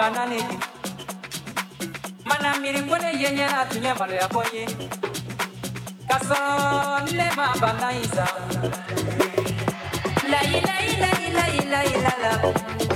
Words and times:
fana 0.00 0.24
niki 0.32 0.56
mana 2.28 2.48
miiri 2.60 2.80
ko 2.88 2.96
ne 3.02 3.10
la. 12.22 12.89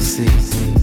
sei. 0.00 0.79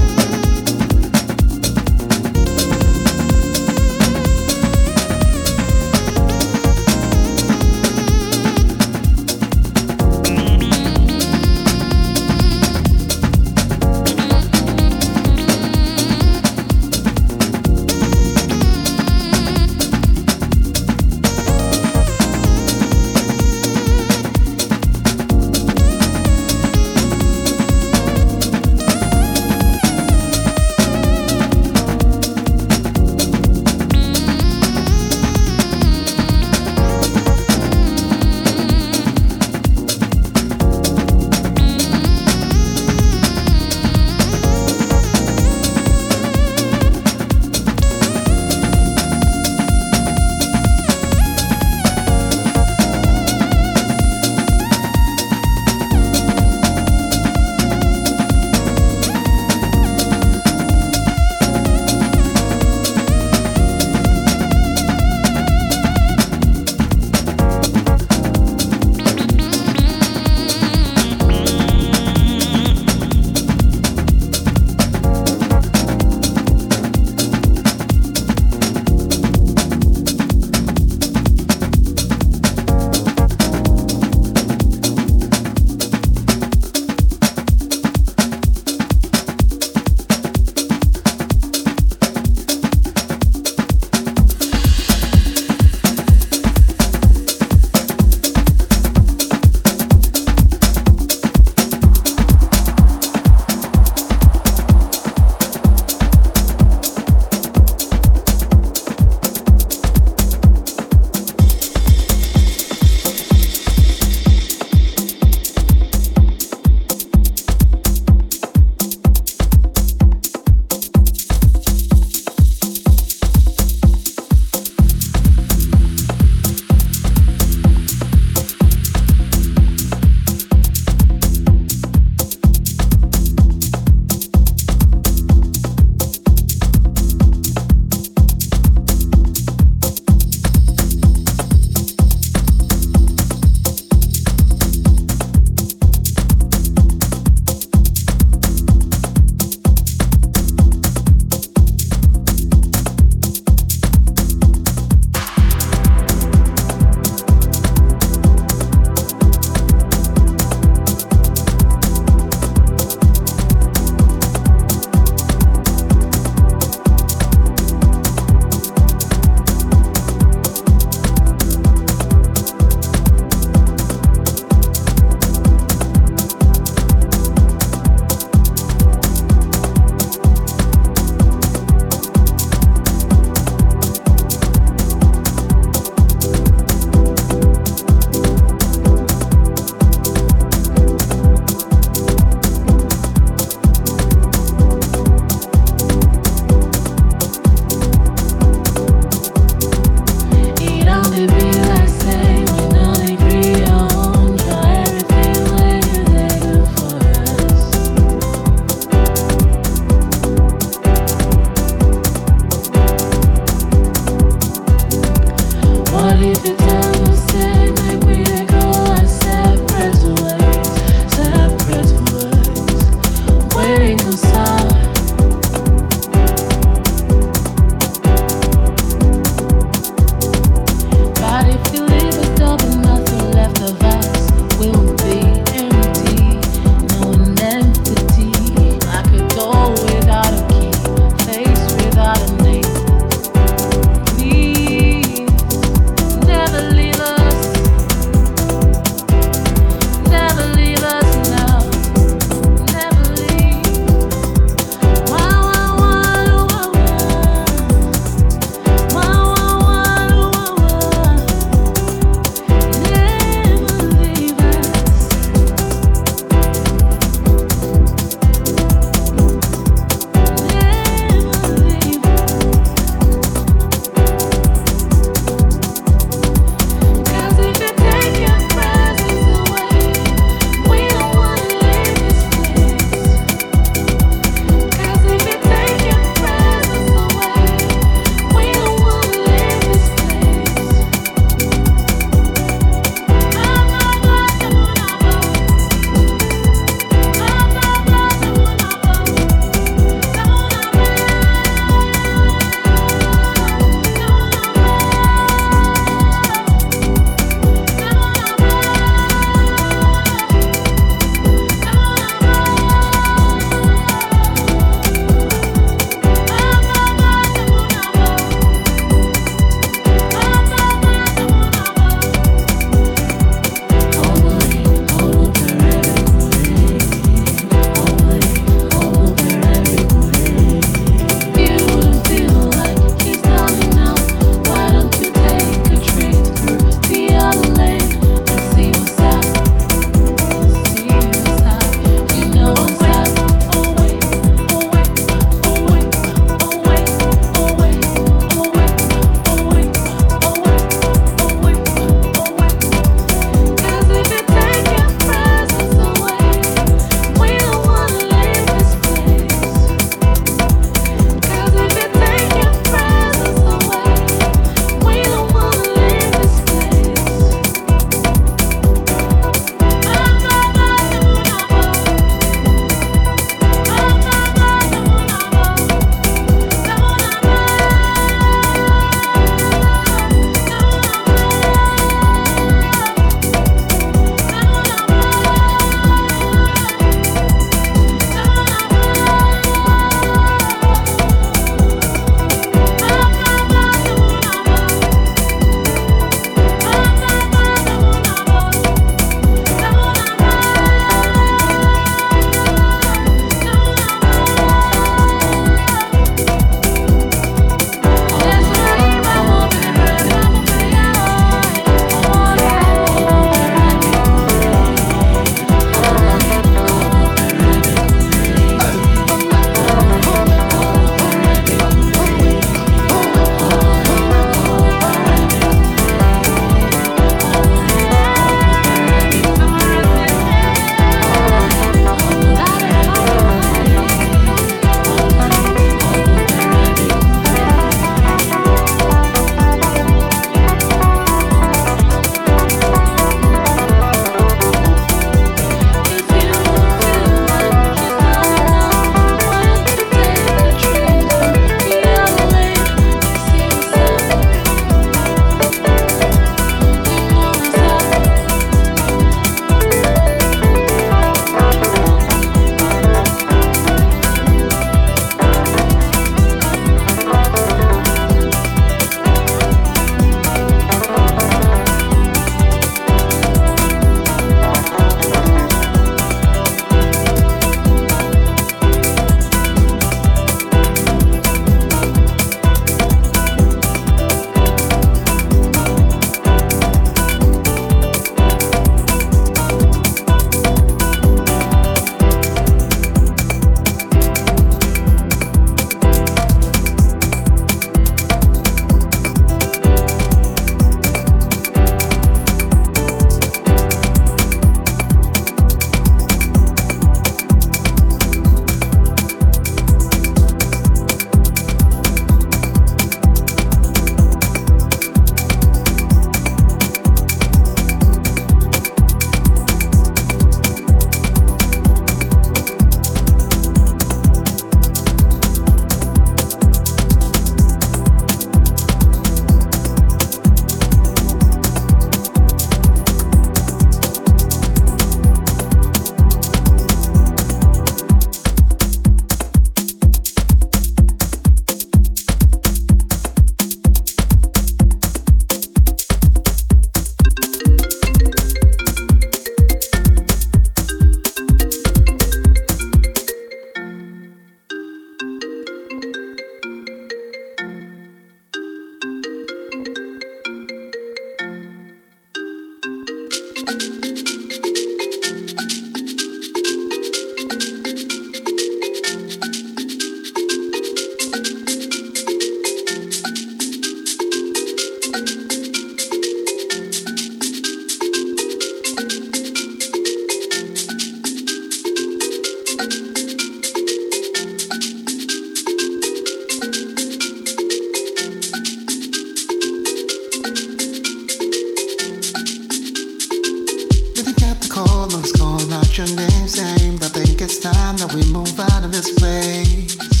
woman's 594.91 595.11
calling 595.11 595.51
out 595.53 595.77
your 595.77 595.87
name, 595.87 596.27
saying, 596.27 596.75
I 596.81 596.89
think 596.89 597.21
it's 597.21 597.39
time 597.39 597.77
that 597.77 597.93
we 597.93 598.03
move 598.11 598.39
out 598.39 598.63
of 598.63 598.71
this 598.71 598.91
place. 598.99 600.00